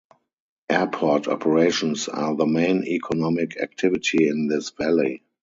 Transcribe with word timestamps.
Airport 0.67 1.27
operations 1.27 2.07
are 2.07 2.35
the 2.35 2.47
main 2.47 2.83
economic 2.87 3.55
activity 3.61 4.27
in 4.29 4.47
this 4.47 4.71
valley. 4.71 5.21